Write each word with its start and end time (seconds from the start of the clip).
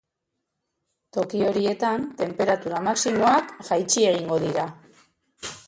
Toki 1.17 1.41
horietan 1.49 2.07
tenperatura 2.23 2.81
maximoak 2.89 3.55
jaitsi 3.69 4.09
egingo 4.15 4.43
dira. 4.49 4.69